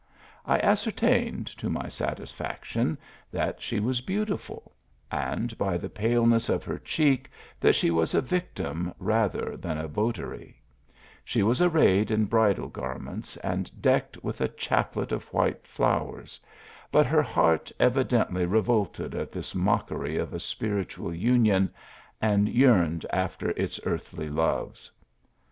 I 0.47 0.57
as 0.57 0.79
certained, 0.79 1.45
to 1.59 1.69
my 1.69 1.87
satisfaction, 1.87 2.97
that 3.31 3.59
4)^ 3.59 3.83
was 3.83 4.01
beautiful; 4.01 4.71
and 5.11 5.55
by 5.59 5.77
the 5.77 5.91
paleness 5.91 6.49
oi 6.49 6.57
her 6.57 6.79
cheek, 6.79 7.29
that 7.59 7.75
she 7.75 7.91
was 7.91 8.15
a 8.15 8.19
victim, 8.21 8.95
rather 8.97 9.55
than 9.55 9.77
a 9.77 9.87
votary, 9.87 10.59
fefce 11.23 11.43
was 11.43 11.61
arrayed 11.61 12.09
in 12.09 12.25
bridal 12.25 12.67
garments, 12.67 13.37
and 13.43 13.69
drdced 13.79 14.23
with 14.23 14.41
a 14.41 14.47
chaplet 14.47 15.11
of 15.11 15.31
white 15.31 15.67
flowers; 15.67 16.39
but 16.91 17.05
her 17.05 17.21
heart 17.21 17.71
evidently 17.79 18.47
revolted 18.47 19.13
at 19.13 19.31
thii 19.31 19.53
mockery 19.53 20.17
of 20.17 20.33
a 20.33 20.39
spiritual 20.39 21.13
union, 21.13 21.69
and 22.19 22.49
yearned 22.49 23.05
after 23.11 23.51
its 23.51 23.79
earthly 23.85 24.29
loves. 24.31 24.89